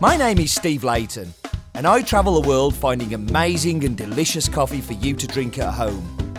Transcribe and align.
My 0.00 0.16
name 0.16 0.40
is 0.40 0.52
Steve 0.52 0.82
Leighton, 0.82 1.32
and 1.74 1.86
I 1.86 2.02
travel 2.02 2.40
the 2.40 2.48
world 2.48 2.74
finding 2.74 3.14
amazing 3.14 3.84
and 3.84 3.96
delicious 3.96 4.48
coffee 4.48 4.80
for 4.80 4.94
you 4.94 5.14
to 5.14 5.26
drink 5.28 5.56
at 5.60 5.72
home. 5.72 6.34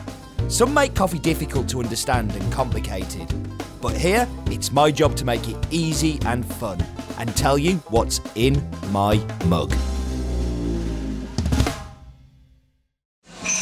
Some 0.49 0.73
make 0.73 0.93
coffee 0.93 1.19
difficult 1.19 1.69
to 1.69 1.79
understand 1.79 2.33
and 2.35 2.51
complicated, 2.51 3.33
but 3.81 3.95
here 3.95 4.27
it's 4.47 4.73
my 4.73 4.91
job 4.91 5.15
to 5.15 5.25
make 5.25 5.47
it 5.47 5.55
easy 5.71 6.19
and 6.25 6.45
fun 6.45 6.85
and 7.17 7.33
tell 7.37 7.57
you 7.57 7.75
what's 7.87 8.19
in 8.35 8.61
my 8.91 9.15
mug. 9.45 9.73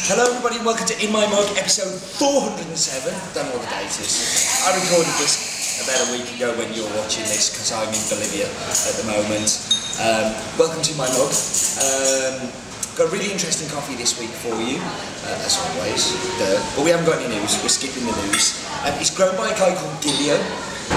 Hello, 0.06 0.24
everybody, 0.24 0.58
welcome 0.64 0.86
to 0.86 1.06
In 1.06 1.12
My 1.12 1.24
Mug, 1.28 1.56
episode 1.56 2.00
407. 2.18 3.14
Don't 3.32 3.48
know 3.48 3.58
what 3.58 3.62
the 3.62 3.76
date 3.76 3.86
is. 3.86 4.60
I 4.66 4.74
recorded 4.74 5.14
this 5.22 5.53
about 5.82 6.06
a 6.06 6.12
week 6.14 6.28
ago 6.38 6.54
when 6.54 6.70
you're 6.70 6.90
watching 6.94 7.26
this 7.26 7.50
because 7.50 7.74
I'm 7.74 7.90
in 7.90 8.04
Bolivia 8.06 8.46
at 8.46 8.94
the 8.94 9.06
moment. 9.10 9.50
Um, 9.98 10.30
welcome 10.54 10.78
to 10.78 10.94
my 10.94 11.08
mug. 11.10 11.34
Um, 11.82 12.46
got 12.94 13.10
a 13.10 13.10
really 13.10 13.34
interesting 13.34 13.66
coffee 13.74 13.98
this 13.98 14.14
week 14.22 14.30
for 14.30 14.54
you, 14.62 14.78
uh, 14.78 15.46
as 15.46 15.58
always. 15.58 16.14
Duh. 16.38 16.62
But 16.78 16.82
we 16.86 16.94
haven't 16.94 17.10
got 17.10 17.18
any 17.18 17.34
news. 17.34 17.58
We're 17.58 17.74
skipping 17.74 18.06
the 18.06 18.14
news. 18.22 18.62
Um, 18.86 18.94
it's 19.02 19.10
grown 19.10 19.34
by 19.34 19.50
a 19.50 19.56
guy 19.58 19.74
called 19.74 19.98
Gilio. 19.98 20.38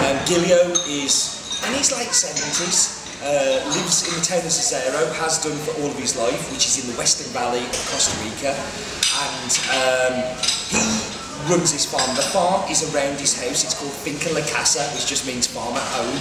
Um, 0.05 0.17
Gilio 0.29 0.69
is 0.85 1.41
in 1.65 1.73
his 1.73 1.89
late 1.97 2.13
70s. 2.13 3.01
Uh, 3.17 3.57
lives 3.73 4.05
in 4.05 4.13
the 4.13 4.21
town 4.21 4.45
of 4.45 4.53
Zarcero, 4.53 5.09
has 5.17 5.41
done 5.41 5.57
for 5.65 5.73
all 5.81 5.89
of 5.89 5.97
his 5.97 6.13
life, 6.13 6.53
which 6.53 6.69
is 6.69 6.85
in 6.85 6.93
the 6.93 6.97
Western 7.01 7.33
Valley 7.33 7.65
of 7.65 7.81
Costa 7.89 8.13
Rica, 8.21 8.53
and 8.53 9.51
um, 9.73 10.37
he 10.69 11.16
runs 11.45 11.71
this 11.71 11.85
farm. 11.85 12.09
The 12.15 12.25
farm 12.33 12.69
is 12.69 12.83
around 12.93 13.19
his 13.19 13.37
house. 13.37 13.63
It's 13.63 13.77
called 13.77 13.93
Finca 13.93 14.33
La 14.33 14.41
Casa, 14.49 14.81
which 14.97 15.05
just 15.05 15.25
means 15.25 15.45
farm 15.45 15.75
at 15.77 15.87
home. 15.93 16.17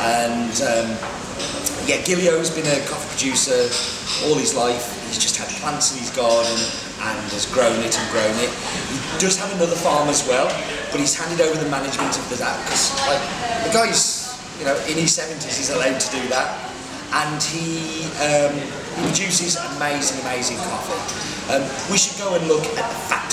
And 0.00 0.54
um, 0.64 0.88
yeah, 1.86 2.00
Gilio's 2.02 2.50
been 2.50 2.66
a 2.66 2.80
coffee 2.88 3.08
producer 3.12 3.68
all 4.26 4.34
his 4.34 4.54
life. 4.56 4.96
He's 5.06 5.20
just 5.20 5.36
had 5.36 5.48
plants 5.60 5.92
in 5.92 6.00
his 6.00 6.10
garden 6.16 6.56
and 7.04 7.20
has 7.36 7.46
grown 7.52 7.76
it 7.84 7.92
and 7.92 8.06
grown 8.10 8.34
it. 8.40 8.50
He 8.88 9.18
does 9.20 9.36
have 9.38 9.52
another 9.54 9.76
farm 9.76 10.08
as 10.08 10.26
well, 10.26 10.48
but 10.90 10.98
he's 10.98 11.14
handed 11.14 11.44
over 11.44 11.60
the 11.62 11.68
management 11.70 12.16
of 12.16 12.26
that 12.38 12.56
because 12.64 12.96
like, 13.06 13.20
the 13.68 13.72
guy's 13.72 14.32
you 14.58 14.64
know 14.64 14.76
in 14.86 14.96
his 14.96 15.12
70s 15.12 15.44
he's 15.44 15.70
allowed 15.70 15.98
to 15.98 16.10
do 16.14 16.22
that 16.28 16.70
and 17.14 17.42
he, 17.42 18.06
um, 18.22 18.54
he 18.54 19.02
produces 19.06 19.56
amazing 19.76 20.20
amazing 20.22 20.56
coffee. 20.58 20.98
Um, 21.52 21.62
we 21.90 21.98
should 21.98 22.18
go 22.18 22.34
and 22.34 22.46
look 22.48 22.64
at 22.64 22.88
the 22.88 22.98
fact. 23.06 23.24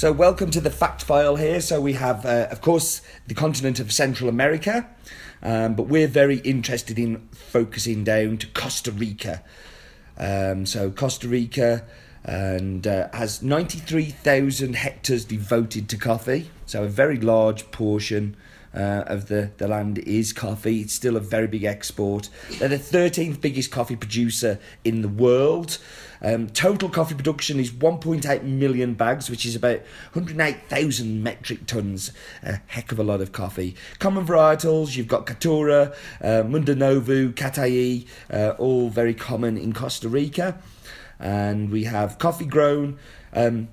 So, 0.00 0.12
welcome 0.12 0.50
to 0.52 0.62
the 0.62 0.70
fact 0.70 1.02
file 1.02 1.36
here. 1.36 1.60
So, 1.60 1.78
we 1.78 1.92
have, 1.92 2.24
uh, 2.24 2.48
of 2.50 2.62
course, 2.62 3.02
the 3.26 3.34
continent 3.34 3.78
of 3.80 3.92
Central 3.92 4.30
America, 4.30 4.88
um, 5.42 5.74
but 5.74 5.88
we're 5.88 6.08
very 6.08 6.38
interested 6.38 6.98
in 6.98 7.28
focusing 7.32 8.02
down 8.02 8.38
to 8.38 8.46
Costa 8.46 8.92
Rica. 8.92 9.42
Um, 10.16 10.64
so, 10.64 10.90
Costa 10.90 11.28
Rica 11.28 11.84
and 12.24 12.86
uh, 12.86 13.10
has 13.12 13.42
93,000 13.42 14.74
hectares 14.74 15.26
devoted 15.26 15.86
to 15.90 15.98
coffee, 15.98 16.50
so 16.64 16.84
a 16.84 16.88
very 16.88 17.18
large 17.18 17.70
portion. 17.70 18.38
Uh, 18.72 19.02
of 19.06 19.26
the, 19.26 19.50
the 19.56 19.66
land 19.66 19.98
is 19.98 20.32
coffee. 20.32 20.80
It's 20.80 20.94
still 20.94 21.16
a 21.16 21.20
very 21.20 21.48
big 21.48 21.64
export. 21.64 22.28
They're 22.60 22.68
the 22.68 22.76
13th 22.76 23.40
biggest 23.40 23.72
coffee 23.72 23.96
producer 23.96 24.60
in 24.84 25.02
the 25.02 25.08
world. 25.08 25.78
Um, 26.22 26.48
total 26.50 26.88
coffee 26.88 27.14
production 27.14 27.58
is 27.58 27.70
1.8 27.70 28.42
million 28.44 28.94
bags, 28.94 29.30
which 29.30 29.44
is 29.44 29.56
about 29.56 29.80
108,000 30.12 31.22
metric 31.22 31.66
tons. 31.66 32.12
A 32.42 32.60
heck 32.66 32.92
of 32.92 32.98
a 32.98 33.02
lot 33.02 33.20
of 33.20 33.32
coffee. 33.32 33.74
Common 33.98 34.24
varietals, 34.24 34.96
you've 34.96 35.08
got 35.08 35.26
Caturra, 35.26 35.94
uh, 36.20 36.42
Mundanovu, 36.44 37.32
Catuaí, 37.34 38.06
uh, 38.32 38.54
all 38.58 38.88
very 38.88 39.14
common 39.14 39.56
in 39.56 39.72
Costa 39.72 40.08
Rica. 40.08 40.60
And 41.18 41.70
we 41.70 41.84
have 41.84 42.18
coffee 42.18 42.46
grown. 42.46 42.98
Um, 43.32 43.68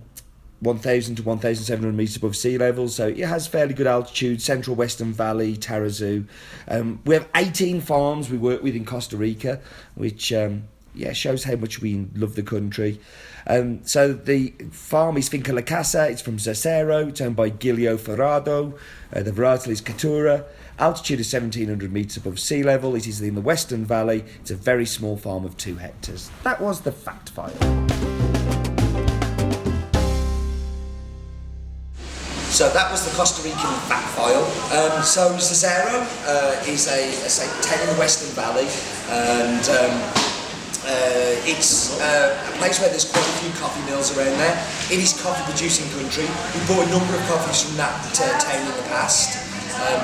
1,000 0.59 1.15
to 1.15 1.23
1,700 1.23 1.95
metres 1.95 2.15
above 2.15 2.35
sea 2.35 2.57
level, 2.57 2.87
so 2.87 3.07
it 3.09 3.19
has 3.19 3.45
fairly 3.45 3.73
good 3.73 3.87
altitude. 3.87 4.41
Central 4.41 4.75
Western 4.75 5.13
Valley, 5.13 5.55
Tarrazú. 5.55 6.25
Um, 6.67 6.99
we 7.05 7.13
have 7.13 7.27
18 7.35 7.81
farms 7.81 8.29
we 8.29 8.37
work 8.37 8.63
with 8.63 8.75
in 8.75 8.85
Costa 8.85 9.17
Rica, 9.17 9.59
which 9.95 10.33
um, 10.33 10.63
yeah 10.95 11.13
shows 11.13 11.43
how 11.43 11.55
much 11.55 11.81
we 11.81 12.07
love 12.15 12.35
the 12.35 12.43
country. 12.43 12.99
Um, 13.45 13.85
so 13.85 14.13
the 14.13 14.53
farm 14.71 15.17
is 15.17 15.29
Finca 15.29 15.53
La 15.53 15.61
Casa. 15.61 16.09
It's 16.09 16.21
from 16.21 16.37
Zarcero. 16.37 17.07
It's 17.09 17.21
owned 17.21 17.35
by 17.35 17.49
Gilio 17.49 17.97
Ferrado. 17.97 18.77
Uh, 19.13 19.23
the 19.23 19.31
varietal 19.31 19.69
is 19.69 19.81
Caturra. 19.81 20.43
Altitude 20.79 21.21
is 21.21 21.31
1,700 21.31 21.91
metres 21.91 22.17
above 22.17 22.39
sea 22.39 22.61
level. 22.61 22.95
It 22.95 23.07
is 23.07 23.21
in 23.21 23.35
the 23.35 23.41
Western 23.41 23.85
Valley. 23.85 24.25
It's 24.41 24.51
a 24.51 24.55
very 24.55 24.85
small 24.85 25.17
farm 25.17 25.45
of 25.45 25.55
two 25.57 25.75
hectares. 25.77 26.29
That 26.43 26.59
was 26.61 26.81
the 26.81 26.91
fact 26.91 27.29
file. 27.29 28.16
So 32.57 32.73
that 32.73 32.89
was 32.89 33.05
the 33.05 33.13
Costa 33.13 33.45
Rican 33.45 33.69
fact 33.85 34.09
file. 34.17 34.41
Um, 34.73 35.05
so 35.05 35.29
Zarcero 35.37 36.01
uh, 36.25 36.57
is 36.65 36.89
a, 36.89 37.05
a 37.05 37.29
town 37.61 37.77
in 37.85 37.93
the 37.93 37.99
Western 38.01 38.33
Valley, 38.33 38.65
and 39.13 39.61
um, 39.77 39.93
uh, 40.81 41.37
it's 41.45 42.01
uh, 42.01 42.33
a 42.33 42.57
place 42.57 42.81
where 42.81 42.89
there's 42.89 43.05
quite 43.05 43.21
a 43.21 43.37
few 43.45 43.53
coffee 43.61 43.85
mills 43.85 44.09
around 44.17 44.33
there. 44.41 44.57
It 44.89 44.97
is 44.97 45.13
coffee 45.21 45.45
producing 45.45 45.85
country. 46.01 46.25
We 46.57 46.65
bought 46.65 46.81
a 46.81 46.89
number 46.89 47.13
of 47.13 47.21
coffees 47.29 47.61
from 47.61 47.77
that 47.77 47.93
town 48.17 48.33
in 48.33 48.73
the 48.73 48.89
past. 48.89 49.37
Um, 49.77 50.01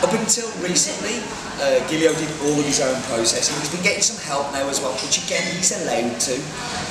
up 0.00 0.16
until 0.16 0.48
recently, 0.64 1.20
uh, 1.60 1.84
Gilio 1.92 2.16
did 2.16 2.32
all 2.48 2.56
of 2.56 2.64
his 2.64 2.80
own 2.80 2.96
processing. 3.12 3.52
He's 3.60 3.68
been 3.68 3.84
getting 3.84 4.00
some 4.00 4.16
help 4.24 4.48
now 4.56 4.64
as 4.72 4.80
well, 4.80 4.96
which 5.04 5.20
again 5.20 5.44
he's 5.52 5.76
allowed 5.76 6.16
to. 6.16 6.34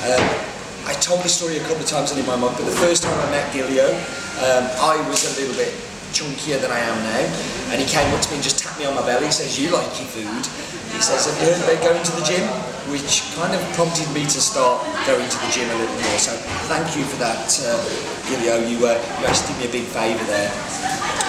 Um, 0.06 0.57
I 0.88 0.96
told 1.04 1.20
the 1.20 1.28
story 1.28 1.60
a 1.60 1.64
couple 1.68 1.84
of 1.84 1.86
times 1.86 2.16
in 2.16 2.24
my 2.24 2.34
mug, 2.34 2.56
but 2.56 2.64
the 2.64 2.80
first 2.80 3.04
time 3.04 3.12
I 3.12 3.28
met 3.28 3.52
Gilio, 3.52 3.92
um, 4.40 4.64
I 4.80 4.96
was 5.12 5.28
a 5.28 5.36
little 5.36 5.52
bit 5.52 5.68
chunkier 6.16 6.56
than 6.64 6.72
I 6.72 6.80
am 6.80 6.96
now, 7.04 7.24
and 7.68 7.76
he 7.76 7.84
came 7.84 8.08
up 8.16 8.24
to 8.24 8.28
me 8.32 8.40
and 8.40 8.42
just 8.42 8.56
tapped 8.56 8.80
me 8.80 8.88
on 8.88 8.96
my 8.96 9.04
belly. 9.04 9.28
He 9.28 9.36
says, 9.36 9.60
"You 9.60 9.68
like 9.68 9.92
your 10.00 10.08
food." 10.08 10.48
He 10.96 11.00
says, 11.04 11.28
"Have 11.28 11.36
you 11.44 11.52
heard 11.52 11.60
about 11.60 11.84
going 11.84 12.02
to 12.02 12.14
the 12.16 12.24
gym?" 12.24 12.40
Which 12.88 13.20
kind 13.36 13.52
of 13.52 13.60
prompted 13.76 14.08
me 14.16 14.24
to 14.32 14.40
start 14.40 14.80
going 15.04 15.28
to 15.28 15.38
the 15.44 15.50
gym 15.52 15.68
a 15.68 15.76
little 15.76 16.00
more. 16.08 16.16
So 16.16 16.32
thank 16.72 16.96
you 16.96 17.04
for 17.04 17.20
that, 17.20 17.52
uh, 17.68 17.76
Gilio. 18.24 18.56
You, 18.64 18.80
uh, 18.88 18.96
you 19.20 19.26
actually 19.28 19.60
did 19.60 19.60
me 19.60 19.64
a 19.68 19.72
big 19.84 19.86
favour 19.92 20.24
there. 20.24 20.48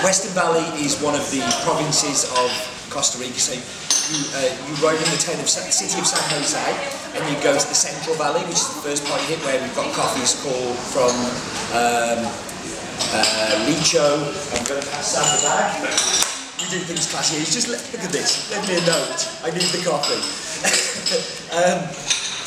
Western 0.07 0.31
Valley 0.31 0.63
is 0.79 0.95
one 1.03 1.19
of 1.19 1.27
the 1.35 1.43
provinces 1.67 2.23
of 2.39 2.47
Costa 2.87 3.19
Rica. 3.19 3.35
So 3.35 3.59
you, 4.09 4.21
uh, 4.33 4.49
you 4.65 4.73
ride 4.81 4.97
in 4.97 5.09
the 5.13 5.21
town 5.21 5.37
of 5.37 5.49
Sa- 5.49 5.69
city 5.69 6.01
of 6.01 6.07
San 6.07 6.25
Jose, 6.33 6.57
and 7.13 7.21
you 7.29 7.37
go 7.45 7.53
to 7.53 7.67
the 7.67 7.77
Central 7.77 8.17
Valley, 8.17 8.41
which 8.49 8.57
is 8.57 8.69
the 8.73 8.81
first 8.81 9.05
part 9.05 9.21
you 9.29 9.37
hit, 9.37 9.41
where 9.45 9.61
we've 9.61 9.75
got 9.77 9.93
coffees 9.93 10.33
called 10.41 10.77
from 10.89 11.13
um, 11.77 12.25
uh, 13.13 13.65
Licho. 13.69 14.33
I'm 14.57 14.65
going 14.65 14.81
to 14.81 14.89
pass 14.89 15.13
out 15.13 15.29
the 15.29 15.39
bag. 15.45 15.85
We 16.57 16.65
do 16.73 16.79
things 16.89 17.07
classy. 17.07 17.39
He's 17.39 17.53
just 17.53 17.69
look, 17.69 17.79
at 17.79 18.11
this. 18.11 18.49
Let 18.51 18.65
me 18.67 18.81
a 18.81 18.83
note. 18.83 19.21
I 19.45 19.53
need 19.53 19.69
the 19.69 19.81
coffee. 19.85 20.19
um, 21.55 21.85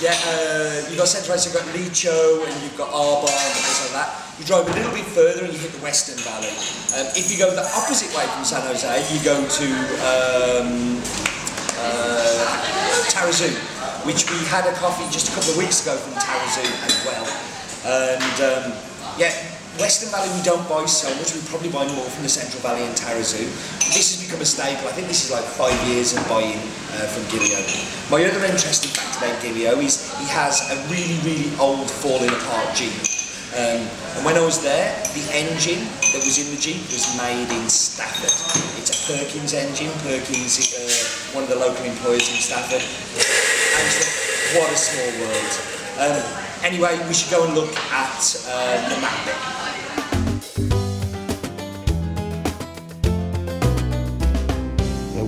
yeah, 0.03 0.19
uh, 0.19 0.83
you've 0.91 0.99
got 0.99 1.06
Central 1.06 1.39
Valley, 1.39 1.47
so 1.47 1.49
you've 1.49 1.59
got 1.62 1.67
Licho, 1.78 2.19
and 2.43 2.55
you've 2.67 2.77
got 2.77 2.91
Arbonne, 2.91 3.31
and 3.31 3.55
things 3.55 3.81
like 3.87 4.03
that. 4.03 4.11
You 4.39 4.45
drive 4.49 4.67
a 4.67 4.75
little 4.75 4.91
bit 4.91 5.06
further 5.15 5.45
and 5.45 5.53
you 5.53 5.59
hit 5.61 5.71
the 5.71 5.84
Western 5.84 6.19
Valley. 6.27 6.51
Um, 6.99 7.06
if 7.15 7.31
you 7.31 7.39
go 7.39 7.55
the 7.55 7.62
opposite 7.62 8.11
way 8.17 8.27
from 8.33 8.43
San 8.43 8.67
Jose, 8.67 8.91
you 9.15 9.22
go 9.22 9.39
to 9.39 9.69
um, 10.03 10.99
uh, 11.82 13.10
Tarrazú, 13.10 13.50
which 14.06 14.31
we 14.31 14.38
had 14.47 14.66
a 14.66 14.75
coffee 14.78 15.04
just 15.10 15.31
a 15.31 15.34
couple 15.34 15.50
of 15.53 15.59
weeks 15.59 15.82
ago 15.82 15.97
from 15.98 16.15
Tarrazú 16.15 16.65
as 16.87 16.97
well. 17.04 17.26
And 17.82 18.37
um, 18.41 18.65
yeah, 19.19 19.34
Western 19.81 20.10
Valley 20.10 20.28
we 20.37 20.42
don't 20.44 20.62
buy 20.69 20.84
so 20.87 21.09
much, 21.16 21.34
we 21.34 21.41
probably 21.48 21.71
buy 21.71 21.87
more 21.97 22.04
from 22.04 22.22
the 22.22 22.28
Central 22.28 22.60
Valley 22.60 22.84
and 22.84 22.94
Tarrazú. 22.94 23.42
This 23.92 24.12
has 24.12 24.18
become 24.21 24.41
a 24.41 24.45
staple, 24.45 24.86
I 24.89 24.92
think 24.92 25.09
this 25.09 25.24
is 25.24 25.30
like 25.33 25.45
five 25.45 25.77
years 25.89 26.12
of 26.12 26.21
buying 26.28 26.60
uh, 26.97 27.09
from 27.09 27.24
Gilio. 27.33 27.59
My 28.10 28.21
other 28.24 28.45
interesting 28.45 28.92
fact 28.92 29.16
about 29.16 29.41
Gilio 29.41 29.80
is 29.80 30.12
he 30.21 30.27
has 30.28 30.60
a 30.71 30.77
really, 30.92 31.16
really 31.24 31.51
old 31.57 31.91
falling 31.91 32.30
apart 32.30 32.77
Jeep. 32.77 32.92
Um, 33.53 33.84
and 34.16 34.24
when 34.24 34.36
I 34.36 34.45
was 34.45 34.62
there, 34.62 34.92
the 35.12 35.24
engine 35.33 35.84
that 36.12 36.21
was 36.24 36.41
in 36.41 36.48
the 36.54 36.60
Jeep 36.60 36.80
was 36.89 37.04
made 37.21 37.48
in 37.53 37.68
Stafford. 37.68 38.33
It's 38.80 38.92
a 38.92 38.98
Perkins 39.12 39.53
engine. 39.53 39.92
Perkins 40.04 40.57
uh, 40.72 41.22
one 41.34 41.45
of 41.45 41.51
the 41.51 41.57
local 41.57 41.84
employers 41.84 42.29
in 42.29 42.37
Stafford. 42.37 42.83
And 42.83 43.89
so, 43.91 44.61
what 44.61 44.71
a 44.71 44.77
small 44.77 45.11
world. 45.21 45.53
Um, 45.99 46.65
anyway, 46.65 46.99
we 47.09 47.15
should 47.15 47.31
go 47.31 47.45
and 47.45 47.55
look 47.55 47.75
at 47.77 48.47
uh, 48.49 48.89
the 48.89 49.01
map 49.01 49.63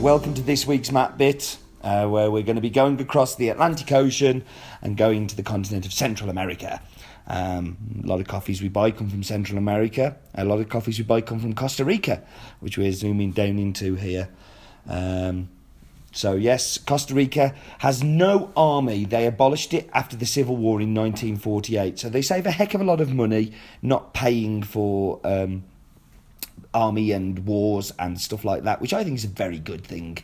welcome 0.04 0.34
to 0.34 0.42
this 0.42 0.66
week's 0.66 0.92
map 0.92 1.16
bit, 1.16 1.56
uh, 1.82 2.06
where 2.06 2.30
we're 2.30 2.42
going 2.42 2.56
to 2.56 2.60
be 2.60 2.68
going 2.68 3.00
across 3.00 3.36
the 3.36 3.48
Atlantic 3.48 3.90
Ocean 3.90 4.44
and 4.82 4.98
going 4.98 5.26
to 5.26 5.34
the 5.34 5.42
continent 5.42 5.86
of 5.86 5.94
Central 5.94 6.28
America. 6.28 6.78
Um, 7.26 7.78
a 8.04 8.06
lot 8.06 8.20
of 8.20 8.26
coffees 8.26 8.60
we 8.60 8.68
buy 8.68 8.90
come 8.90 9.08
from 9.08 9.22
Central 9.22 9.56
America. 9.56 10.14
A 10.34 10.44
lot 10.44 10.60
of 10.60 10.68
coffees 10.68 10.98
we 10.98 11.06
buy 11.06 11.22
come 11.22 11.40
from 11.40 11.54
Costa 11.54 11.86
Rica, 11.86 12.22
which 12.60 12.76
we're 12.76 12.92
zooming 12.92 13.30
down 13.30 13.58
into 13.58 13.94
here. 13.94 14.28
Um, 14.86 15.48
so, 16.14 16.34
yes, 16.34 16.78
Costa 16.78 17.12
Rica 17.12 17.54
has 17.78 18.04
no 18.04 18.52
army. 18.56 19.04
They 19.04 19.26
abolished 19.26 19.74
it 19.74 19.90
after 19.92 20.16
the 20.16 20.26
Civil 20.26 20.56
War 20.56 20.80
in 20.80 20.94
1948. 20.94 21.98
So, 21.98 22.08
they 22.08 22.22
save 22.22 22.46
a 22.46 22.52
heck 22.52 22.72
of 22.72 22.80
a 22.80 22.84
lot 22.84 23.00
of 23.00 23.12
money 23.12 23.52
not 23.82 24.14
paying 24.14 24.62
for 24.62 25.20
um, 25.24 25.64
army 26.72 27.10
and 27.10 27.44
wars 27.46 27.92
and 27.98 28.20
stuff 28.20 28.44
like 28.44 28.62
that, 28.62 28.80
which 28.80 28.94
I 28.94 29.02
think 29.02 29.16
is 29.16 29.24
a 29.24 29.28
very 29.28 29.58
good 29.58 29.84
thing. 29.84 30.18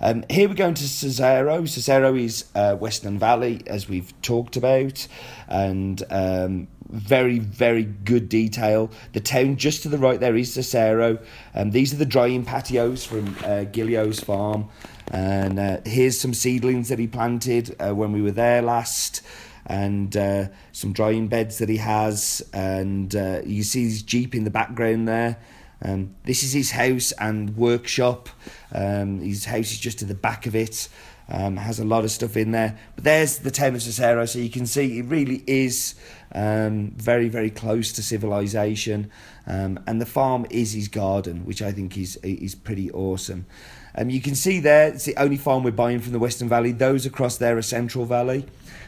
Um, 0.00 0.24
here 0.30 0.48
we're 0.48 0.54
going 0.54 0.74
to 0.74 0.84
Zarcero. 0.84 1.62
Zarcero 1.62 2.20
is 2.20 2.44
uh, 2.54 2.76
Western 2.76 3.18
Valley, 3.18 3.62
as 3.66 3.88
we've 3.88 4.12
talked 4.22 4.56
about, 4.56 5.08
and 5.48 6.02
um, 6.10 6.68
very, 6.88 7.40
very 7.40 7.82
good 7.82 8.28
detail. 8.28 8.90
The 9.12 9.20
town 9.20 9.56
just 9.56 9.82
to 9.82 9.88
the 9.88 9.98
right 9.98 10.20
there 10.20 10.36
is 10.36 10.56
Zarcero. 10.56 11.20
Um, 11.54 11.72
these 11.72 11.92
are 11.92 11.96
the 11.96 12.06
drying 12.06 12.44
patios 12.44 13.04
from 13.04 13.28
uh, 13.44 13.64
Gilio's 13.72 14.20
farm. 14.20 14.68
And 15.10 15.58
uh, 15.58 15.80
here's 15.84 16.20
some 16.20 16.34
seedlings 16.34 16.88
that 16.90 16.98
he 16.98 17.06
planted 17.06 17.74
uh, 17.80 17.94
when 17.94 18.12
we 18.12 18.22
were 18.22 18.30
there 18.30 18.62
last 18.62 19.22
and 19.66 20.16
uh, 20.16 20.48
some 20.72 20.92
drying 20.92 21.28
beds 21.28 21.58
that 21.58 21.68
he 21.68 21.78
has. 21.78 22.48
And 22.52 23.14
uh, 23.16 23.40
you 23.44 23.64
see 23.64 23.84
his 23.84 24.02
Jeep 24.02 24.34
in 24.34 24.44
the 24.44 24.50
background 24.50 25.08
there. 25.08 25.38
Um, 25.82 26.14
this 26.24 26.42
is 26.42 26.52
his 26.52 26.72
house 26.72 27.12
and 27.12 27.56
workshop. 27.56 28.28
Um, 28.72 29.20
his 29.20 29.44
house 29.44 29.72
is 29.72 29.78
just 29.78 29.98
to 30.00 30.04
the 30.04 30.14
back 30.14 30.46
of 30.46 30.54
it. 30.54 30.88
Um, 31.30 31.58
has 31.58 31.78
a 31.78 31.84
lot 31.84 32.04
of 32.04 32.10
stuff 32.10 32.38
in 32.38 32.52
there. 32.52 32.78
But 32.94 33.04
there's 33.04 33.40
the 33.40 33.50
town 33.50 33.74
of 33.74 33.82
Zarcero, 33.82 34.26
so 34.26 34.38
you 34.38 34.48
can 34.48 34.64
see 34.64 34.98
it 34.98 35.04
really 35.04 35.44
is 35.46 35.94
um, 36.32 36.92
very, 36.96 37.28
very 37.28 37.50
close 37.50 37.92
to 37.92 38.02
civilization. 38.02 39.10
Um, 39.46 39.78
and 39.86 40.00
the 40.00 40.06
farm 40.06 40.46
is 40.48 40.72
his 40.72 40.88
garden, 40.88 41.44
which 41.44 41.60
I 41.60 41.70
think 41.70 41.98
is 41.98 42.16
is 42.22 42.54
pretty 42.54 42.90
awesome. 42.92 43.44
Um, 43.94 44.10
you 44.10 44.20
can 44.20 44.34
see 44.34 44.60
there, 44.60 44.88
it's 44.88 45.04
the 45.04 45.16
only 45.16 45.36
farm 45.36 45.64
we're 45.64 45.70
buying 45.70 46.00
from 46.00 46.12
the 46.12 46.18
Western 46.18 46.48
Valley. 46.48 46.72
Those 46.72 47.06
across 47.06 47.36
there 47.38 47.56
are 47.56 47.62
Central 47.62 48.04
Valley. 48.04 48.46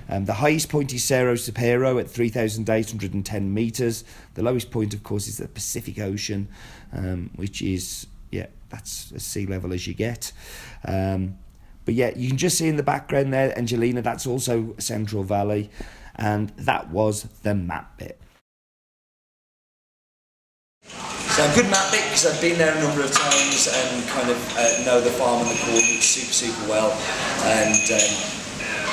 Um, 0.08 0.24
the 0.24 0.34
highest 0.34 0.68
point 0.68 0.92
is 0.92 1.04
Cerro 1.04 1.34
Chirripó 1.34 2.00
at 2.00 2.10
3,810 2.10 3.54
metres. 3.54 4.04
The 4.34 4.42
lowest 4.42 4.70
point, 4.70 4.92
of 4.92 5.02
course, 5.04 5.28
is 5.28 5.38
the 5.38 5.46
Pacific 5.46 6.00
Ocean, 6.00 6.48
um, 6.92 7.30
which 7.36 7.62
is, 7.62 8.06
yeah, 8.32 8.46
that's 8.70 9.12
as 9.12 9.22
sea 9.22 9.46
level 9.46 9.72
as 9.72 9.86
you 9.86 9.94
get. 9.94 10.32
Um, 10.84 11.38
but 11.84 11.94
yeah, 11.94 12.10
you 12.16 12.28
can 12.28 12.38
just 12.38 12.58
see 12.58 12.68
in 12.68 12.76
the 12.76 12.82
background 12.82 13.32
there, 13.32 13.56
Angelina, 13.56 14.02
that's 14.02 14.26
also 14.26 14.74
Central 14.78 15.22
Valley. 15.22 15.70
And 16.16 16.50
that 16.50 16.90
was 16.90 17.22
the 17.42 17.54
map 17.54 17.96
bit. 17.98 18.20
So 21.40 21.48
good 21.56 21.72
map 21.72 21.88
because 21.88 22.28
I've 22.28 22.36
been 22.36 22.60
there 22.60 22.68
a 22.68 22.80
number 22.84 23.00
of 23.00 23.08
times 23.16 23.64
and 23.64 24.04
kind 24.12 24.28
of 24.28 24.36
uh, 24.60 24.84
know 24.84 25.00
the 25.00 25.08
farm 25.16 25.40
and 25.40 25.48
the 25.48 25.56
coordinates 25.64 26.04
super, 26.04 26.36
super 26.36 26.68
well. 26.68 26.92
And 27.48 27.80
um, 27.96 28.12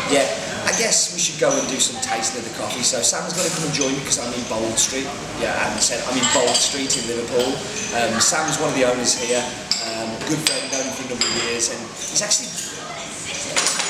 yeah, 0.07 0.23
I 0.63 0.71
guess 0.79 1.11
we 1.11 1.19
should 1.19 1.43
go 1.43 1.51
and 1.51 1.67
do 1.67 1.75
some 1.75 1.99
tasting 1.99 2.39
of 2.39 2.47
the 2.47 2.55
coffee. 2.55 2.87
So 2.87 3.03
Sam's 3.03 3.35
going 3.35 3.51
to 3.51 3.51
come 3.51 3.67
and 3.67 3.75
join 3.75 3.91
me 3.91 3.99
because 3.99 4.23
I'm 4.23 4.31
in 4.31 4.39
Bold 4.47 4.79
Street. 4.79 5.11
Yeah, 5.43 5.59
Adam 5.59 5.75
said 5.83 5.99
I'm 6.07 6.15
in 6.15 6.23
Bold 6.31 6.55
Street 6.55 6.87
in 6.95 7.03
Liverpool. 7.11 7.51
Um, 7.99 8.15
Sam's 8.23 8.55
one 8.63 8.71
of 8.71 8.79
the 8.79 8.87
owners 8.87 9.19
here. 9.19 9.43
Um, 9.83 10.07
good 10.31 10.39
friend, 10.47 10.63
known 10.71 10.87
for 10.95 11.03
a 11.03 11.19
number 11.19 11.27
of 11.27 11.35
years, 11.51 11.67
and 11.75 11.83
he's 11.99 12.23
actually. 12.23 12.47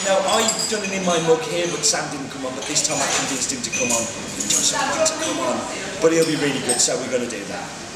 Know, 0.09 0.17
I've 0.33 0.49
done 0.73 0.81
it 0.81 0.97
in 0.97 1.05
my 1.05 1.21
mug 1.29 1.45
here, 1.45 1.69
but 1.69 1.85
Sam 1.85 2.09
didn't 2.09 2.33
come 2.33 2.41
on. 2.49 2.57
But 2.57 2.65
this 2.65 2.89
time 2.89 2.97
I 2.97 3.05
convinced 3.21 3.53
him 3.53 3.61
to 3.61 3.69
come 3.77 3.93
on. 3.93 4.01
Just 4.49 4.73
to 4.73 5.15
come 5.21 5.45
on, 5.45 5.61
but 6.01 6.09
he'll 6.09 6.25
be 6.25 6.41
really 6.41 6.65
good, 6.65 6.81
so 6.81 6.97
we're 6.97 7.13
going 7.13 7.21
to 7.21 7.29
do 7.29 7.45
that. 7.53 7.86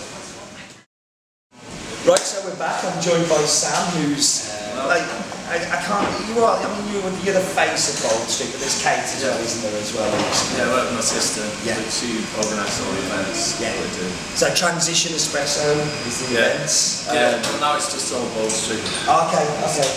So 2.42 2.50
we're 2.50 2.58
back. 2.58 2.82
I'm 2.84 2.98
joined 3.02 3.30
by 3.30 3.38
Sam, 3.46 3.78
who's 4.02 4.50
like 4.90 5.06
I, 5.52 5.62
I 5.62 5.78
can't. 5.86 6.10
You 6.32 6.42
are. 6.42 6.58
I 6.58 6.66
mean, 6.66 6.90
you're, 6.96 7.06
you're 7.22 7.36
the 7.38 7.44
face 7.54 7.92
of 7.94 8.02
Bold 8.10 8.26
Street, 8.32 8.50
but 8.56 8.62
there's 8.66 8.82
Kate 8.82 8.98
as 9.04 9.22
well, 9.22 9.38
isn't 9.38 9.62
there 9.62 9.78
as 9.78 9.94
well? 9.94 10.10
Yeah, 10.58 10.66
I 10.66 10.74
work 10.74 10.90
with 10.90 10.96
my 10.96 11.06
sister. 11.06 11.44
Yeah. 11.68 11.76
But 11.78 11.92
she 11.94 12.24
organises 12.40 12.82
all 12.82 12.94
the 12.98 13.04
events. 13.14 13.60
Yeah. 13.62 13.76
we 13.78 13.84
do. 13.94 14.08
So 14.40 14.48
Transition 14.56 15.12
Espresso 15.14 15.76
is 16.08 16.18
the 16.26 16.34
Yeah. 16.34 16.56
events. 16.56 17.06
Yeah, 17.14 17.36
Um, 17.38 17.60
now 17.62 17.76
it's 17.78 17.92
just 17.94 18.10
all 18.16 18.26
Bold 18.34 18.50
Street. 18.50 18.82
okay. 19.06 19.46
Okay. 19.70 19.92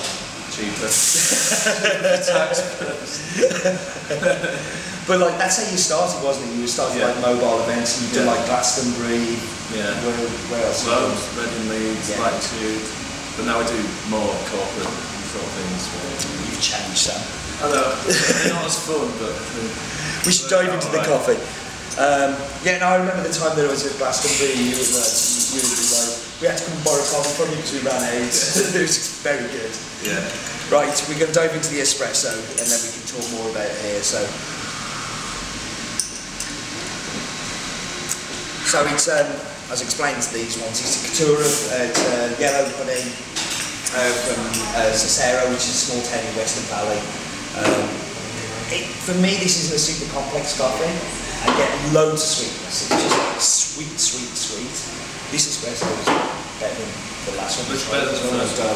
Cheaper. 0.52 0.90
Tax 2.28 2.60
But 5.06 5.20
like 5.20 5.36
that's 5.36 5.60
how 5.60 5.68
you 5.70 5.76
started, 5.76 6.16
wasn't 6.24 6.48
it? 6.48 6.56
You 6.56 6.66
started 6.66 6.96
Yeah. 6.98 7.12
like 7.12 7.20
mobile 7.20 7.60
events, 7.68 8.00
and 8.00 8.08
you 8.08 8.10
did 8.16 8.24
Yeah. 8.24 8.32
like 8.32 8.42
Glastonbury. 8.48 9.36
Yeah. 9.76 9.92
Where, 10.04 10.16
where 10.48 10.64
else? 10.64 10.86
Loads, 10.86 11.20
Reading 11.36 11.68
Leeds, 11.68 12.08
Yeah. 12.10 12.20
Latitude. 12.24 12.80
But 13.36 13.44
now 13.46 13.58
we 13.60 13.64
do 13.68 13.80
more 14.08 14.32
corporate 14.48 14.94
sort 15.28 15.44
of 15.44 15.52
things. 15.58 15.82
You've 16.48 16.62
changed, 16.62 17.10
Sam. 17.10 17.20
I 17.62 17.68
know, 17.70 17.86
they're 18.06 18.52
not 18.54 18.64
as 18.66 18.78
fun, 18.78 19.10
but 19.18 19.34
We 20.26 20.32
should 20.32 20.48
dive 20.48 20.72
into 20.72 20.88
the 20.88 21.02
coffee. 21.04 21.38
Um, 21.98 22.34
yeah, 22.64 22.78
no, 22.78 22.86
I 22.90 22.96
remember 22.96 23.22
the 23.22 23.32
time 23.34 23.54
that 23.56 23.66
I 23.66 23.70
was 23.70 23.84
at 23.86 23.94
Glastonbury. 23.98 24.54
You 24.58 24.74
were 24.74 24.88
like, 24.98 25.14
you 25.54 25.60
like, 25.62 26.12
we 26.42 26.46
had 26.48 26.58
to 26.58 26.64
come 26.64 26.74
and 26.74 26.84
borrow 26.84 27.04
coffee 27.12 27.34
from 27.38 27.50
you 27.54 27.56
because 27.62 27.72
we 27.76 27.80
ran 27.86 27.98
out. 28.02 28.34
it 28.74 28.82
was 28.82 28.98
very 29.22 29.46
good. 29.52 29.70
yeah. 30.02 30.22
Right, 30.72 30.90
we're 31.06 31.18
going 31.20 31.30
to 31.30 31.36
dive 31.38 31.52
into 31.54 31.70
the 31.76 31.80
espresso 31.84 32.32
and 32.34 32.66
then 32.66 32.80
we 32.82 32.88
can 32.90 33.04
talk 33.06 33.26
more 33.36 33.46
about 33.52 33.68
it 33.68 33.78
here. 33.84 34.02
So, 34.02 34.18
so 38.74 38.82
it's 38.90 39.06
um, 39.06 39.30
as 39.70 39.86
explained 39.86 40.18
to 40.18 40.34
these 40.34 40.58
ones, 40.58 40.82
it's 40.82 40.98
a 40.98 41.06
Caturra, 41.06 41.46
uh, 41.46 41.86
it's 41.86 42.02
a 42.10 42.34
yellow 42.42 42.66
pudding 42.74 43.06
uh, 43.06 44.10
from 44.26 44.42
uh, 44.74 44.90
Zarcero, 44.90 45.46
which 45.54 45.62
is 45.62 45.78
a 45.78 45.82
small 45.86 46.02
town 46.10 46.26
in 46.26 46.34
Western 46.34 46.66
Valley. 46.74 46.98
Um, 47.54 47.86
it, 48.74 48.90
for 49.06 49.14
me, 49.22 49.38
this 49.38 49.62
isn't 49.62 49.78
a 49.78 49.78
super 49.78 50.10
complex 50.10 50.58
coffee. 50.58 50.90
I 50.90 51.54
get 51.54 51.70
loads 51.94 52.18
of 52.18 52.50
sweetness. 52.50 52.90
It's 52.90 52.98
just 52.98 53.14
like 53.14 53.38
sweet, 53.38 53.94
sweet, 53.94 54.34
sweet. 54.34 54.74
This 55.30 55.46
espresso 55.54 55.86
is 55.86 56.10
better 56.58 56.74
than 56.74 56.90
the 57.30 57.38
last 57.38 57.62
one. 57.62 57.78
Much 57.78 57.86
better 57.86 58.10
than 58.10 58.26
the 58.26 58.42
first 58.42 58.58
one, 58.58 58.74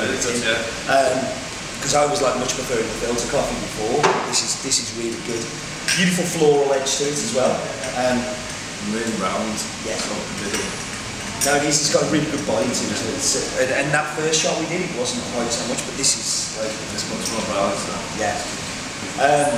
because 1.75 1.99
I 1.99 2.07
was 2.07 2.23
like 2.23 2.39
much 2.39 2.55
preferring 2.55 2.87
the 2.87 2.99
filter 3.03 3.27
coffee 3.35 3.59
before. 3.67 3.99
This 4.31 4.47
is 4.47 4.63
this 4.63 4.79
is 4.79 4.95
really 4.95 5.19
good. 5.27 5.43
Beautiful 5.91 6.23
floral 6.23 6.71
edge 6.79 6.87
to 6.87 7.11
it 7.11 7.19
as 7.19 7.35
well. 7.35 7.51
Um, 7.99 8.23
Really 8.95 9.13
round. 9.21 9.57
Yeah. 9.85 9.99
Sort 10.01 10.17
of 10.17 10.29
middle. 10.43 10.65
no, 11.47 11.53
this 11.63 11.79
has 11.85 11.89
got 11.93 12.03
a 12.07 12.11
really 12.11 12.27
good 12.31 12.43
bite 12.49 12.67
to 12.67 12.85
it. 12.89 13.21
So, 13.23 13.39
and, 13.63 13.71
and 13.71 13.87
that 13.95 14.15
first 14.17 14.41
shot 14.43 14.57
we 14.59 14.67
did, 14.67 14.83
it 14.89 14.93
wasn't 14.99 15.23
quite 15.37 15.51
so 15.53 15.63
much, 15.71 15.83
but 15.87 15.95
this 16.01 16.17
is 16.19 16.57
like 16.59 16.73
this 16.95 17.05
much 17.13 17.27
more 17.37 17.45
balanced 17.53 17.87
now. 17.91 18.01
yeah. 18.19 18.37
Um, 19.19 19.51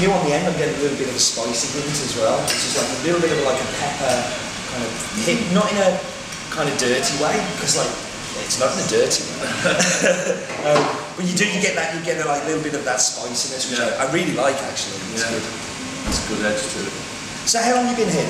you 0.00 0.08
on 0.12 0.22
the 0.26 0.32
end, 0.34 0.46
I'm 0.48 0.56
getting 0.56 0.74
a 0.78 0.82
little 0.82 0.96
bit 0.98 1.08
of 1.10 1.16
a 1.16 1.22
spicy 1.22 1.78
hint 1.78 1.90
as 1.90 2.14
well, 2.16 2.38
which 2.46 2.62
is 2.64 2.74
like 2.78 2.90
a 2.90 3.00
little 3.06 3.20
bit 3.20 3.32
of 3.34 3.40
like 3.44 3.58
a 3.60 3.68
pepper 3.82 4.14
kind 4.72 4.82
of 4.86 4.92
hit, 5.26 5.38
not 5.52 5.66
in 5.72 5.78
a 5.82 5.90
kind 6.54 6.68
of 6.70 6.74
dirty 6.78 7.14
way, 7.22 7.34
because 7.58 7.76
like 7.76 7.90
it's 8.46 8.56
not 8.62 8.70
in 8.72 8.78
a 8.82 8.88
dirty 8.88 9.22
way. 9.26 9.50
um, 10.70 10.80
but 11.18 11.24
you 11.26 11.34
do, 11.34 11.44
you 11.50 11.60
get 11.60 11.74
that, 11.74 11.92
you 11.94 12.00
get 12.06 12.22
a 12.22 12.26
like 12.28 12.44
little 12.46 12.62
bit 12.62 12.74
of 12.74 12.84
that 12.86 13.00
spiciness, 13.02 13.66
which 13.70 13.78
Yeah. 13.82 13.98
I, 13.98 14.06
I 14.06 14.12
really 14.14 14.32
like 14.38 14.56
actually. 14.70 14.96
It's 15.12 15.26
Yeah. 15.26 15.34
good. 15.38 15.44
It's 16.08 16.20
a 16.22 16.26
good 16.30 16.42
edge 16.46 16.62
to 16.62 16.78
it. 16.86 16.94
So 17.48 17.56
how 17.64 17.80
long 17.80 17.88
have 17.88 17.96
you 17.96 18.04
been 18.04 18.12
here? 18.12 18.28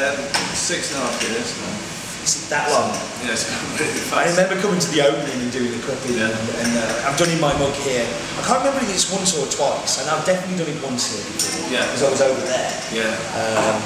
Um, 0.00 0.16
six 0.56 0.96
and 0.96 0.96
a 0.96 1.04
half 1.04 1.20
years 1.28 1.52
now. 1.60 1.76
Is 2.24 2.32
it 2.40 2.48
that 2.48 2.64
long? 2.72 2.88
Yeah, 3.20 3.36
gone 3.36 3.76
really 3.76 4.00
I 4.16 4.24
remember 4.32 4.56
coming 4.64 4.80
to 4.80 4.90
the 4.96 5.04
opening 5.04 5.44
and 5.44 5.52
doing 5.52 5.76
the 5.76 5.80
cupping, 5.84 6.16
Yeah. 6.16 6.32
and, 6.32 6.48
and 6.56 6.70
uh, 6.80 7.04
I've 7.04 7.20
done 7.20 7.28
in 7.28 7.36
my 7.36 7.52
mug 7.60 7.76
here. 7.84 8.08
I 8.08 8.42
can't 8.48 8.64
remember 8.64 8.80
if 8.80 8.88
it's 8.96 9.12
once 9.12 9.36
or 9.36 9.44
twice, 9.52 10.00
and 10.00 10.08
I've 10.08 10.24
definitely 10.24 10.56
done 10.56 10.72
it 10.72 10.80
once 10.80 11.12
here 11.12 11.20
before, 11.20 11.68
Yeah. 11.68 11.84
because 11.84 12.02
I 12.04 12.08
was 12.08 12.22
over 12.24 12.40
there. 12.48 12.72
Yeah. 12.96 13.12
Um, 13.36 13.76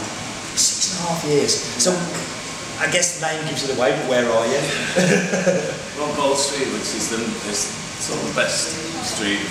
six 0.54 0.94
and 0.94 1.02
a 1.02 1.10
half 1.10 1.20
years. 1.26 1.58
So 1.82 1.90
I 2.78 2.86
guess 2.94 3.18
the 3.18 3.26
name 3.26 3.42
gives 3.50 3.66
it 3.66 3.74
away, 3.74 3.90
but 3.90 4.06
where 4.06 4.26
are 4.30 4.46
you? 4.46 4.62
We're 5.98 6.06
on 6.06 6.14
Bold 6.14 6.38
Street, 6.38 6.70
which 6.70 6.94
is 6.94 7.10
the 7.10 7.18
is 7.50 7.74
sort 7.98 8.22
of 8.22 8.30
the 8.30 8.38
best 8.38 8.70
street 9.02 9.42
of 9.42 9.50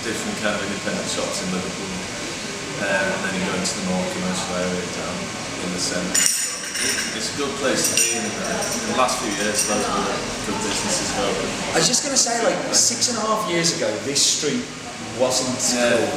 different 0.00 0.36
kind 0.40 0.56
of 0.56 0.64
independent 0.64 1.08
shops 1.12 1.44
in 1.44 1.52
Liverpool. 1.52 1.99
Uh, 2.80 2.88
and 2.88 3.20
then 3.28 3.32
you 3.36 3.42
go 3.44 3.52
into 3.60 3.74
the 3.76 3.86
more 3.92 4.04
commercial 4.16 4.50
area 4.56 4.84
down 4.96 5.16
in 5.64 5.68
the 5.76 5.82
centre. 5.82 6.16
So 6.16 7.12
it's 7.20 7.28
a 7.34 7.36
good 7.36 7.52
place 7.60 7.92
to 7.92 7.94
be 8.00 8.16
in. 8.16 8.24
Uh, 8.40 8.56
the 8.88 8.96
last 8.96 9.20
few 9.20 9.28
years, 9.36 9.68
loads 9.68 9.84
of 9.84 10.48
good 10.48 10.58
businesses 10.64 11.12
have 11.12 11.28
opened. 11.28 11.52
I 11.76 11.84
was 11.84 11.88
just 11.88 12.00
going 12.00 12.16
to 12.16 12.22
say, 12.22 12.40
like, 12.40 12.56
six 12.72 13.12
and 13.12 13.20
a 13.20 13.24
half 13.28 13.44
years 13.52 13.76
ago, 13.76 13.88
this 14.08 14.20
street 14.24 14.64
wasn't 15.20 15.52
Yeah. 15.76 15.92
cool. 16.00 16.08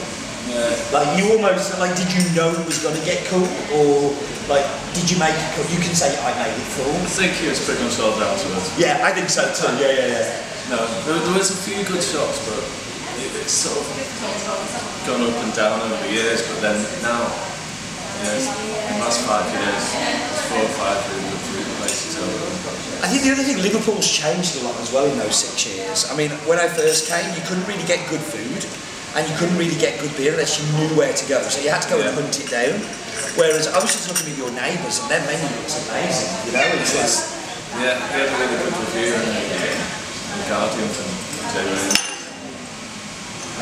Yeah. 0.55 0.71
Like, 0.95 1.07
you 1.19 1.35
almost, 1.35 1.75
like, 1.79 1.95
did 1.99 2.07
you 2.15 2.23
know 2.35 2.51
it 2.51 2.63
was 2.67 2.79
going 2.79 2.95
to 2.95 3.03
get 3.03 3.27
cool? 3.27 3.47
Or, 3.75 4.15
like, 4.47 4.63
did 4.95 5.07
you 5.11 5.19
make 5.19 5.35
it 5.35 5.49
cool? 5.55 5.67
You 5.67 5.79
can 5.83 5.91
say, 5.95 6.15
I 6.23 6.31
made 6.39 6.55
it 6.55 6.67
cool. 6.79 6.95
I 6.95 7.11
think 7.11 7.31
it 7.43 7.47
was 7.51 7.59
pretty 7.63 7.83
much 7.83 7.99
all 7.99 8.15
down 8.15 8.35
to 8.39 8.47
us. 8.55 8.71
Yeah, 8.79 9.03
I 9.03 9.11
think 9.11 9.27
so 9.27 9.43
too. 9.51 9.67
Yeah, 9.83 9.91
yeah, 9.91 10.07
yeah. 10.15 10.27
No, 10.71 10.79
there, 11.03 11.19
there 11.19 11.35
was 11.35 11.51
a 11.51 11.59
few 11.59 11.83
good 11.83 11.99
shops, 12.03 12.39
but 12.47 12.59
it's 13.43 13.51
sort 13.53 13.75
of 13.75 13.85
gone 15.05 15.21
up 15.27 15.35
and 15.43 15.53
down 15.53 15.75
over 15.83 15.99
the 16.07 16.11
years, 16.15 16.47
but 16.47 16.61
then 16.63 16.79
now, 17.03 17.27
yeah, 18.23 18.39
it's- 18.39 18.47
the 18.47 18.99
last 19.03 19.19
five 19.27 19.43
years, 19.51 19.83
it's 20.31 20.43
four 20.47 20.63
or 20.63 20.73
five 20.79 20.97
really 21.11 21.27
good 21.27 21.67
places 21.83 22.15
over. 22.23 22.47
I 23.03 23.07
think 23.11 23.23
the 23.27 23.31
other 23.35 23.43
thing, 23.43 23.59
Liverpool's 23.59 24.07
changed 24.07 24.55
a 24.55 24.63
lot 24.63 24.79
as 24.79 24.91
well 24.95 25.03
in 25.05 25.17
those 25.19 25.35
six 25.35 25.65
years. 25.67 26.07
I 26.09 26.15
mean, 26.15 26.31
when 26.47 26.57
I 26.57 26.67
first 26.71 27.07
came, 27.11 27.27
you 27.35 27.41
couldn't 27.43 27.67
really 27.67 27.83
get 27.83 27.99
good 28.09 28.21
food, 28.23 28.63
and 29.15 29.27
you 29.27 29.35
couldn't 29.35 29.57
really 29.59 29.75
get 29.75 29.99
good 29.99 30.15
beer 30.15 30.31
unless 30.31 30.55
you 30.59 30.65
knew 30.79 30.95
where 30.95 31.11
to 31.11 31.25
go. 31.27 31.43
So 31.49 31.59
you 31.59 31.69
had 31.69 31.81
to 31.83 31.89
go 31.89 31.99
and 31.99 32.15
hunt 32.15 32.39
it 32.39 32.47
down. 32.49 32.79
Whereas 33.35 33.67
I 33.67 33.79
was 33.83 33.91
just 33.91 34.07
looking 34.07 34.31
at 34.31 34.37
your 34.39 34.51
neighbours, 34.55 34.99
and 35.03 35.11
their 35.11 35.21
menu 35.27 35.43
looks 35.59 35.75
amazing. 35.83 36.31
You 36.47 36.51
know, 36.55 36.63
it's 36.79 36.95
like, 36.95 37.11
Yeah, 37.83 37.99
we 38.07 38.21
had 38.23 38.29
a 38.29 38.37
really 38.39 38.57
good 38.63 38.71
review 38.77 39.11
in 39.19 39.25
the, 39.27 39.73
the 40.39 40.43
Guardian 40.47 40.87
from 40.95 41.09
Jay 41.51 42.02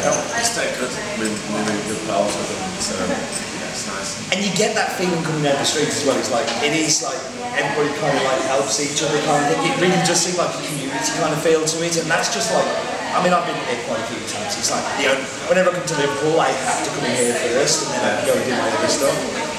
It's 0.02 0.58
that 0.58 0.74
good, 0.82 0.90
really 1.22 1.78
good 1.86 2.02
pals 2.10 2.34
with 2.34 2.50
them, 2.50 2.62
so 2.82 2.98
yeah, 2.98 3.70
it's 3.70 3.86
nice. 3.86 4.18
and 4.34 4.42
you 4.42 4.50
get 4.58 4.74
that 4.74 4.98
feeling 4.98 5.22
coming 5.22 5.46
down 5.46 5.62
the 5.62 5.68
streets 5.68 6.02
as 6.02 6.04
well. 6.10 6.18
It's 6.18 6.34
like 6.34 6.50
it 6.66 6.74
is 6.74 7.06
like 7.06 7.22
everybody 7.54 7.94
kind 8.02 8.18
of 8.18 8.24
like 8.26 8.42
helps 8.50 8.82
each 8.82 8.98
other 9.06 9.22
kind 9.30 9.46
of 9.46 9.54
thing. 9.54 9.62
It 9.70 9.78
really 9.78 10.02
does 10.02 10.18
seem 10.18 10.34
like 10.42 10.50
a 10.50 10.62
community 10.66 11.12
kind 11.22 11.30
of 11.30 11.42
feel 11.46 11.62
to 11.62 11.78
it, 11.86 11.94
and 12.02 12.10
that's 12.10 12.34
just 12.34 12.50
like. 12.54 12.66
I 13.12 13.20
mean, 13.20 13.36
I've 13.36 13.44
been 13.44 13.60
here 13.68 13.76
quite 13.92 14.00
a 14.00 14.08
few 14.08 14.24
times. 14.24 14.56
It's 14.56 14.72
like 14.72 14.88
the 14.96 15.12
only, 15.12 15.28
whenever 15.52 15.68
I 15.68 15.76
come 15.76 15.84
to 15.84 15.98
Liverpool, 16.00 16.40
I 16.40 16.48
have 16.48 16.80
to 16.80 16.90
come 16.96 17.04
in 17.04 17.20
here 17.20 17.36
first, 17.60 17.92
and 17.92 18.00
then 18.00 18.08
I 18.08 18.12
can 18.16 18.24
go 18.24 18.34
and 18.40 18.46
do 18.48 18.56
my 18.56 18.72
other 18.72 18.88
stuff. 18.88 19.12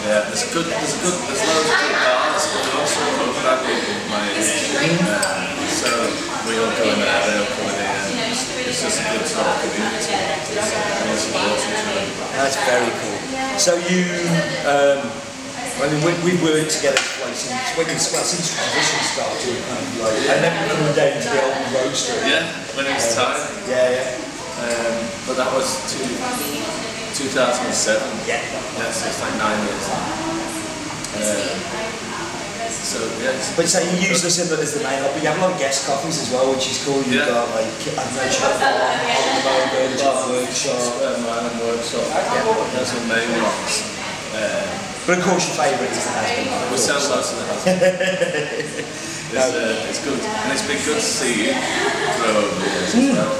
Yeah, 0.09 0.25
there's 0.25 0.49
good, 0.57 0.73
there's 0.73 0.97
good, 1.05 1.13
there's 1.29 1.45
loads 1.45 1.69
of 1.69 1.77
good 1.77 1.93
bars, 2.01 2.45
but 2.49 2.65
there's 2.65 2.81
also 2.81 3.01
a 3.05 3.13
pub 3.13 3.37
that 3.45 3.59
people 3.69 3.93
my 4.09 4.25
age. 4.41 5.05
Um, 5.05 5.69
so 5.69 5.91
we 6.49 6.57
all 6.65 6.73
go 6.73 6.81
in 6.81 6.97
there, 6.97 7.13
they 7.29 7.37
all 7.45 7.51
come 7.53 7.69
in 7.69 7.77
here, 7.77 8.25
and 8.25 8.33
it's, 8.33 8.41
it's 8.57 8.81
just 8.89 9.05
a 9.05 9.21
good 9.21 9.27
sort 9.29 9.45
of 9.45 9.57
community. 9.69 10.12
It's, 10.53 10.71
it's 10.73 11.27
important 11.33 11.61
to 11.65 11.91
them. 11.97 12.09
That's 12.37 12.57
very 12.69 12.93
cool. 13.01 13.19
So 13.59 13.77
you, 13.89 14.05
um, 14.69 15.01
I 15.81 15.89
mean, 15.89 16.01
we, 16.05 16.13
we've 16.23 16.43
worked 16.45 16.71
together 16.77 17.01
like 17.25 17.35
since 17.35 17.57
when 17.77 17.89
it's, 17.89 18.13
well, 18.13 18.23
since 18.25 18.53
transition 18.53 19.01
started, 19.09 19.57
kind 19.67 19.81
of 19.81 20.01
like, 20.05 20.17
I 20.29 20.35
remember 20.41 20.63
coming 20.69 20.95
down 20.95 21.17
to 21.17 21.29
the 21.29 21.41
old 21.43 21.69
roaster. 21.75 22.17
Yeah, 22.29 22.45
when 22.77 22.87
it 22.87 22.95
was 22.95 23.17
time. 23.17 23.41
Yeah, 23.67 23.97
yeah. 23.97 24.21
Um, 24.63 24.95
but 25.27 25.35
that 25.41 25.51
was 25.57 25.81
two, 25.91 26.05
2007. 27.17 28.05
Yeah. 28.29 28.39
Yeah, 28.79 28.93
so 28.93 29.09
like 29.25 29.37
nine 29.41 29.59
years. 29.67 29.87
Um, 31.19 32.12
so 32.83 32.99
yeah, 33.23 33.33
But 33.57 33.69
so 33.71 33.79
you 33.81 33.97
use 34.11 34.25
us 34.27 34.39
in 34.43 34.51
the, 34.51 34.59
as 34.62 34.75
the 34.75 34.83
main 34.83 34.99
hub, 35.03 35.15
but 35.15 35.23
you 35.23 35.29
have 35.31 35.39
a 35.39 35.43
lot 35.43 35.53
of 35.55 35.59
guest 35.59 35.87
coffees 35.87 36.19
as 36.21 36.29
well, 36.35 36.51
which 36.53 36.67
is 36.71 36.83
cool. 36.85 36.99
You've 37.07 37.23
Yeah. 37.23 37.31
got 37.31 37.49
like, 37.55 37.71
I 37.95 38.03
don't 38.03 38.17
know, 38.19 38.27
Chef 38.29 38.59
Farm, 38.59 38.99
Holden, 39.47 39.95
Workshop. 40.35 40.83
um, 41.07 41.23
Island 41.27 41.57
Workshop. 41.62 42.05
Those 42.75 42.91
are 42.93 43.01
the 43.01 43.07
main 43.07 43.31
ones. 43.43 43.75
Um, 44.35 44.67
But 45.07 45.19
of 45.19 45.25
course 45.27 45.47
your 45.51 45.57
favourite 45.59 45.91
is 45.91 46.05
the 46.05 46.11
Has 46.15 46.31
Bean. 46.31 46.47
of 46.53 46.71
We 46.71 46.79
sell 46.79 47.01
lots 47.11 47.31
of 47.33 47.39
the 47.39 47.47
house. 47.51 47.67
it's, 47.67 49.35
uh, 49.35 49.87
it's 49.91 50.03
good, 50.05 50.21
and 50.21 50.49
it's 50.53 50.67
been 50.67 50.79
good 50.85 50.99
to 50.99 51.03
see 51.03 51.49
you 51.49 51.53
grow 52.21 52.37
over 52.39 52.55
the 52.61 52.71
years 52.71 52.95
as 52.95 53.17
well. 53.17 53.35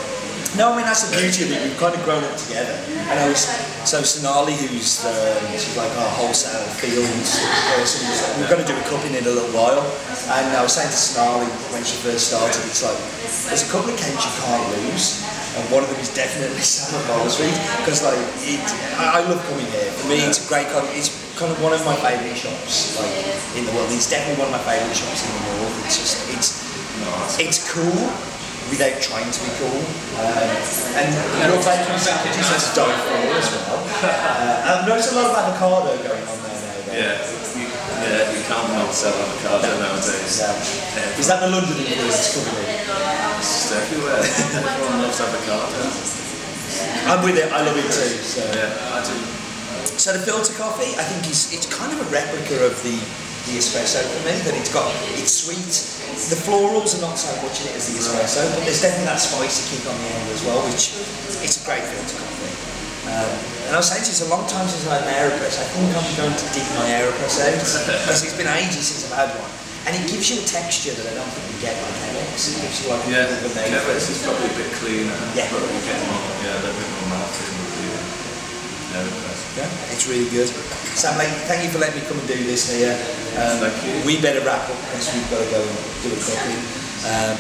No, 0.59 0.73
I 0.73 0.77
mean 0.77 0.87
that's 0.87 1.09
the 1.09 1.17
beauty 1.17 1.45
of 1.45 1.53
it. 1.53 1.63
We've 1.65 1.79
kind 1.79 1.95
of 1.95 2.03
grown 2.05 2.25
up 2.25 2.37
together. 2.37 2.77
And 3.09 3.17
I 3.21 3.29
was 3.29 3.47
so 3.93 4.01
Sonali, 4.01 4.57
who's 4.57 5.05
um, 5.05 5.37
she's 5.53 5.77
like 5.77 5.93
our 6.01 6.13
wholesale 6.17 6.65
fields 6.81 7.45
person. 7.77 8.09
Was 8.09 8.25
like, 8.25 8.35
we're 8.41 8.49
going 8.49 8.65
to 8.65 8.71
do 8.73 8.73
a 8.73 8.87
cup 8.89 9.05
in 9.05 9.13
a 9.13 9.21
little 9.21 9.45
while. 9.53 9.85
And 10.33 10.49
I 10.57 10.65
was 10.65 10.73
saying 10.73 10.89
to 10.89 10.97
Sonali 10.97 11.45
when 11.69 11.85
she 11.85 12.01
first 12.01 12.33
started, 12.33 12.57
it's 12.73 12.81
like 12.81 12.97
there's 13.53 13.69
a 13.69 13.69
couple 13.69 13.93
of 13.93 14.01
cakes 14.01 14.17
you 14.17 14.33
can't 14.41 14.65
lose. 14.81 15.21
And 15.61 15.61
one 15.69 15.85
of 15.85 15.93
them 15.93 16.01
is 16.01 16.09
definitely 16.09 16.65
Salmon 16.65 17.29
Street 17.29 17.53
because 17.85 18.01
like 18.01 18.17
it, 18.49 18.65
I 18.97 19.29
love 19.29 19.45
coming 19.45 19.69
here. 19.69 19.93
For 20.01 20.09
me, 20.09 20.25
it's 20.25 20.41
a 20.41 20.49
great. 20.49 20.73
It's 20.97 21.13
kind 21.37 21.53
of 21.53 21.61
one 21.61 21.77
of 21.77 21.85
my 21.85 21.93
favourite 22.01 22.33
shops 22.33 22.97
like 22.97 23.13
in 23.61 23.69
the 23.69 23.77
world. 23.77 23.93
It's 23.93 24.09
definitely 24.09 24.41
one 24.41 24.49
of 24.49 24.57
my 24.57 24.65
favourite 24.65 24.97
shops 24.97 25.21
in 25.21 25.37
the 25.37 25.45
world. 25.53 25.73
It's 25.85 26.01
just 26.01 26.17
it's 26.33 26.49
it's 27.37 27.61
cool 27.69 28.09
without 28.73 28.97
trying 29.05 29.29
to 29.29 29.41
be 29.45 29.53
cool. 29.61 29.81
Um, 30.17 30.49
and 30.97 31.09
your 31.45 31.61
are 31.61 32.65
to 32.65 32.73
die 32.73 32.97
for 33.05 33.21
as 33.37 33.49
well. 33.53 33.85
Uh, 34.01 34.69
I've 34.73 34.89
noticed 34.89 35.13
a 35.13 35.17
lot 35.21 35.29
of 35.29 35.37
avocado 35.37 35.93
going 36.01 36.25
on 36.25 36.39
there 36.41 36.57
now. 36.57 36.73
though. 36.89 36.97
Yeah, 36.97 37.21
you, 37.53 37.69
yeah, 37.69 38.33
you 38.33 38.41
can't 38.49 38.73
not 38.73 38.89
sell 38.97 39.13
avocado 39.13 39.69
nowadays. 39.77 40.41
So, 40.41 40.49
is 41.21 41.29
that 41.29 41.45
the 41.45 41.53
London 41.53 41.77
influence 41.77 42.33
coming 42.33 42.65
in? 42.65 42.81
It's 43.37 43.69
just 43.69 43.77
everywhere. 43.77 44.25
Everyone 44.25 45.05
loves 45.05 45.21
avocado. 45.21 45.85
I'm 47.13 47.21
with 47.23 47.37
it. 47.37 47.53
I 47.53 47.61
love 47.61 47.77
it 47.77 47.85
too. 47.93 48.17
So, 48.25 48.41
Yeah, 48.57 48.73
I 48.97 49.05
do. 49.05 49.13
so 50.01 50.17
the 50.17 50.25
filter 50.25 50.55
coffee, 50.57 50.97
I 50.97 51.05
think, 51.05 51.29
is 51.29 51.53
it's 51.53 51.69
kind 51.69 51.93
of 51.93 52.01
a 52.01 52.09
replica 52.09 52.65
of 52.65 52.73
the 52.83 52.97
the 53.49 53.59
espresso 53.59 54.01
for 54.03 54.21
me. 54.29 54.35
That 54.47 54.55
it's 54.59 54.73
got 54.73 54.87
it's 55.19 55.33
sweet. 55.47 55.73
The 56.31 56.39
florals 56.39 56.95
are 56.99 57.03
not 57.03 57.17
so 57.19 57.33
much 57.43 57.63
in 57.65 57.73
it 57.73 57.77
as 57.81 57.89
the 57.91 57.97
espresso, 57.99 58.45
but 58.55 58.63
there's 58.69 58.83
definitely 58.85 59.09
that 59.11 59.19
spicy 59.21 59.65
kick 59.75 59.85
on 59.89 59.97
the 59.97 60.09
end 60.13 60.27
as 60.31 60.43
well, 60.45 60.61
which 60.69 60.93
it's 61.43 61.59
a 61.59 61.65
great 61.67 61.83
filter 61.83 62.17
coffee. 62.21 62.55
Um, 63.09 63.33
and 63.67 63.73
I 63.75 63.79
was 63.83 63.91
saying 63.91 64.07
to 64.07 64.09
you, 64.13 64.15
it's 64.15 64.23
a 64.23 64.31
long 64.31 64.47
time 64.47 64.69
since 64.71 64.87
I've 64.87 65.03
had 65.03 65.09
an 65.09 65.13
Aeropress. 65.17 65.59
I 65.59 65.67
think 65.75 65.91
I'm 65.91 66.07
going 66.15 66.37
to 66.37 66.47
dig 66.55 66.67
my 66.79 66.87
Aeropress 66.95 67.41
out 67.43 67.51
because 67.59 68.23
it's 68.23 68.37
been 68.39 68.47
ages 68.47 68.87
since 68.93 69.11
I've 69.11 69.27
had 69.27 69.31
one. 69.41 69.51
And 69.83 69.99
it 69.99 70.07
gives 70.07 70.31
you 70.31 70.39
a 70.39 70.47
texture 70.47 70.95
that 70.95 71.07
I 71.11 71.15
don't 71.19 71.27
think 71.35 71.43
you 71.51 71.59
get 71.67 71.75
like 71.83 71.97
Chemex. 72.07 72.55
It 72.55 72.63
gives 72.63 72.79
you 72.87 72.95
like 72.95 73.03
a 73.03 73.11
Yeah, 73.11 73.27
bit 73.27 73.43
of 73.43 73.51
a. 73.51 73.67
Chemex 73.67 74.07
is 74.15 74.23
probably 74.23 74.47
a 74.47 74.55
bit 74.55 74.71
cleaner, 74.79 75.19
Yeah. 75.35 75.51
but 75.51 75.59
you 75.67 75.83
get 75.83 75.99
more, 76.07 76.23
yeah, 76.47 76.55
they're 76.63 76.71
a 76.71 76.79
bit 76.79 76.91
more 77.03 77.09
mouthfeel 77.19 77.51
with 78.93 79.09
the 79.09 79.17
Aeropress. 79.17 79.41
Yeah, 79.57 79.93
it's 79.93 80.07
really 80.09 80.29
good. 80.31 80.49
Sam, 80.97 81.17
like, 81.17 81.29
thank 81.49 81.65
you 81.65 81.71
for 81.71 81.79
letting 81.79 82.01
me 82.01 82.07
come 82.09 82.19
and 82.19 82.29
do 82.29 82.37
this 82.45 82.69
here. 82.69 82.93
Um, 83.41 83.65
Thank 83.65 83.81
you. 83.85 83.97
We 84.05 84.21
better 84.21 84.45
wrap 84.45 84.69
up 84.69 84.77
because 84.93 85.09
we've 85.13 85.29
got 85.33 85.41
to 85.41 85.49
go 85.49 85.61
and 85.61 85.77
do 86.05 86.13
a 86.13 86.21
cooking. 86.21 86.61
Um, 87.09 87.39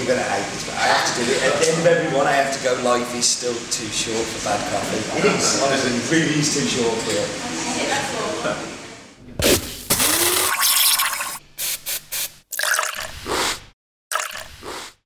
you're 0.00 0.08
going 0.08 0.18
to 0.18 0.30
hate 0.32 0.48
this, 0.56 0.64
but 0.64 0.74
I 0.80 0.88
have 0.88 1.04
to 1.04 1.12
do 1.20 1.28
it. 1.28 1.38
At 1.44 1.52
the 1.60 1.68
end 1.68 1.78
of 1.84 1.86
every 1.86 2.10
one, 2.16 2.26
I 2.26 2.32
have 2.32 2.50
to 2.56 2.60
go, 2.64 2.72
life 2.82 3.14
is 3.14 3.28
still 3.28 3.54
too 3.68 3.86
short 3.92 4.24
for 4.32 4.48
bad 4.48 4.60
coffee. 4.72 5.04
It 5.20 5.28
is, 5.28 5.60
honestly, 5.62 5.92
it 5.92 6.10
really 6.10 6.40
is 6.40 6.48
too 6.56 6.66
short 6.66 6.96
for 7.04 7.12
it. 7.12 8.81